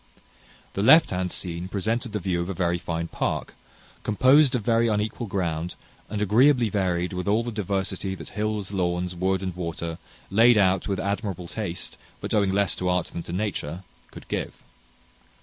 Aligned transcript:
The 0.73 0.81
left 0.81 1.11
hand 1.11 1.31
scene 1.31 1.67
presented 1.67 2.11
the 2.11 2.17
view 2.19 2.41
of 2.41 2.49
a 2.49 2.55
very 2.55 2.79
fine 2.79 3.07
park, 3.07 3.53
composed 4.01 4.55
of 4.55 4.63
very 4.63 4.87
unequal 4.87 5.27
ground, 5.27 5.75
and 6.09 6.23
agreeably 6.23 6.69
varied 6.69 7.13
with 7.13 7.27
all 7.27 7.43
the 7.43 7.51
diversity 7.51 8.15
that 8.15 8.29
hills, 8.29 8.71
lawns, 8.71 9.13
wood, 9.13 9.43
and 9.43 9.55
water, 9.55 9.99
laid 10.31 10.57
out 10.57 10.87
with 10.87 10.99
admirable 10.99 11.47
taste, 11.47 11.97
but 12.19 12.33
owing 12.33 12.49
less 12.51 12.75
to 12.77 12.89
art 12.89 13.09
than 13.09 13.21
to 13.21 13.31
nature, 13.31 13.83
could 14.09 14.27
give. 14.27 14.63